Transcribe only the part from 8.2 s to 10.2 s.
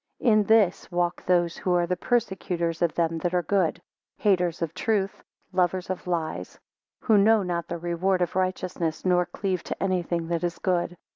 of righteousness, nor cleave to any